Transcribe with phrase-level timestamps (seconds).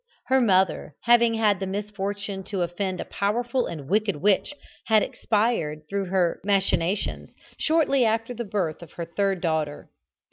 [0.29, 4.51] Her mother, having had the misfortune to offend a powerful and wicked witch,
[4.87, 9.91] had expired, through her machinations, shortly after the birth of her third daughter.